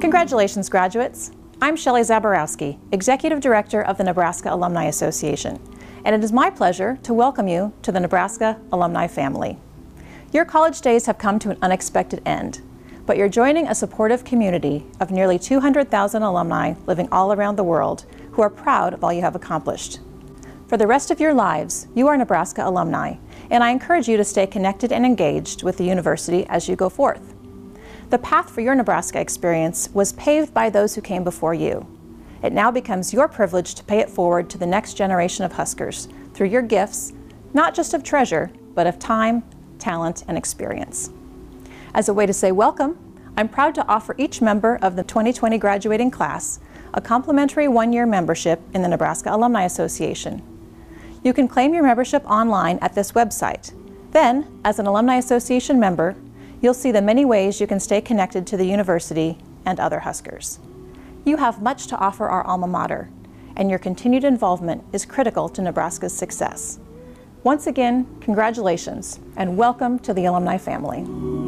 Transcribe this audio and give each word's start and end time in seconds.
Congratulations, 0.00 0.68
graduates. 0.68 1.30
I'm 1.62 1.76
Shelley 1.76 2.00
Zaborowski, 2.00 2.76
Executive 2.90 3.38
Director 3.38 3.80
of 3.82 3.96
the 3.96 4.02
Nebraska 4.02 4.52
Alumni 4.52 4.86
Association, 4.86 5.60
and 6.04 6.12
it 6.12 6.24
is 6.24 6.32
my 6.32 6.50
pleasure 6.50 6.98
to 7.04 7.14
welcome 7.14 7.46
you 7.46 7.72
to 7.82 7.92
the 7.92 8.00
Nebraska 8.00 8.60
alumni 8.72 9.06
family. 9.06 9.58
Your 10.32 10.44
college 10.44 10.80
days 10.80 11.06
have 11.06 11.18
come 11.18 11.38
to 11.38 11.50
an 11.50 11.58
unexpected 11.62 12.20
end, 12.26 12.62
but 13.06 13.16
you're 13.16 13.28
joining 13.28 13.68
a 13.68 13.74
supportive 13.76 14.24
community 14.24 14.84
of 14.98 15.12
nearly 15.12 15.38
200,000 15.38 16.22
alumni 16.24 16.74
living 16.86 17.08
all 17.12 17.32
around 17.32 17.54
the 17.54 17.62
world 17.62 18.06
who 18.32 18.42
are 18.42 18.50
proud 18.50 18.92
of 18.92 19.04
all 19.04 19.12
you 19.12 19.20
have 19.22 19.36
accomplished. 19.36 20.00
For 20.66 20.76
the 20.76 20.88
rest 20.88 21.12
of 21.12 21.20
your 21.20 21.34
lives, 21.34 21.86
you 21.94 22.08
are 22.08 22.16
Nebraska 22.16 22.66
alumni, 22.66 23.14
and 23.50 23.64
I 23.64 23.70
encourage 23.70 24.08
you 24.08 24.16
to 24.16 24.24
stay 24.24 24.46
connected 24.46 24.92
and 24.92 25.04
engaged 25.04 25.62
with 25.62 25.76
the 25.76 25.84
university 25.84 26.46
as 26.46 26.68
you 26.68 26.76
go 26.76 26.88
forth. 26.88 27.34
The 28.10 28.18
path 28.18 28.50
for 28.50 28.60
your 28.60 28.74
Nebraska 28.74 29.20
experience 29.20 29.90
was 29.92 30.12
paved 30.14 30.54
by 30.54 30.70
those 30.70 30.94
who 30.94 31.00
came 31.00 31.24
before 31.24 31.54
you. 31.54 31.86
It 32.42 32.52
now 32.52 32.70
becomes 32.70 33.12
your 33.12 33.28
privilege 33.28 33.74
to 33.74 33.84
pay 33.84 33.98
it 33.98 34.08
forward 34.08 34.48
to 34.50 34.58
the 34.58 34.66
next 34.66 34.94
generation 34.94 35.44
of 35.44 35.52
Huskers 35.52 36.08
through 36.32 36.48
your 36.48 36.62
gifts, 36.62 37.12
not 37.52 37.74
just 37.74 37.92
of 37.92 38.02
treasure, 38.02 38.50
but 38.74 38.86
of 38.86 38.98
time, 38.98 39.42
talent, 39.78 40.24
and 40.26 40.38
experience. 40.38 41.10
As 41.92 42.08
a 42.08 42.14
way 42.14 42.24
to 42.26 42.32
say 42.32 42.52
welcome, 42.52 42.98
I'm 43.36 43.48
proud 43.48 43.74
to 43.76 43.86
offer 43.86 44.14
each 44.16 44.40
member 44.40 44.78
of 44.80 44.96
the 44.96 45.02
2020 45.02 45.58
graduating 45.58 46.10
class 46.10 46.60
a 46.92 47.00
complimentary 47.00 47.68
one-year 47.68 48.06
membership 48.06 48.60
in 48.74 48.82
the 48.82 48.88
Nebraska 48.88 49.32
Alumni 49.32 49.64
Association. 49.64 50.42
You 51.22 51.34
can 51.34 51.48
claim 51.48 51.74
your 51.74 51.82
membership 51.82 52.24
online 52.24 52.78
at 52.80 52.94
this 52.94 53.12
website. 53.12 53.74
Then, 54.12 54.60
as 54.64 54.78
an 54.78 54.86
Alumni 54.86 55.16
Association 55.16 55.78
member, 55.78 56.16
you'll 56.62 56.72
see 56.72 56.92
the 56.92 57.02
many 57.02 57.26
ways 57.26 57.60
you 57.60 57.66
can 57.66 57.78
stay 57.78 58.00
connected 58.00 58.46
to 58.46 58.56
the 58.56 58.64
university 58.64 59.36
and 59.66 59.78
other 59.78 60.00
Huskers. 60.00 60.60
You 61.26 61.36
have 61.36 61.60
much 61.60 61.88
to 61.88 61.98
offer 61.98 62.26
our 62.26 62.42
alma 62.46 62.66
mater, 62.66 63.10
and 63.54 63.68
your 63.68 63.78
continued 63.78 64.24
involvement 64.24 64.82
is 64.94 65.04
critical 65.04 65.50
to 65.50 65.60
Nebraska's 65.60 66.16
success. 66.16 66.78
Once 67.44 67.66
again, 67.66 68.06
congratulations 68.22 69.20
and 69.36 69.58
welcome 69.58 69.98
to 69.98 70.14
the 70.14 70.24
alumni 70.24 70.56
family. 70.56 71.39